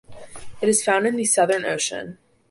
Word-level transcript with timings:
It 0.61 0.67
is 0.67 0.83
found 0.83 1.05
in 1.05 1.15
the 1.15 1.25
Southern 1.25 1.63
Ocean. 1.63 2.17